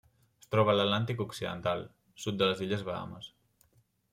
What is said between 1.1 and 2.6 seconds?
occidental: sud de